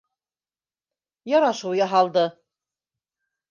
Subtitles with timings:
[1.33, 2.25] Ярашыу яһалды.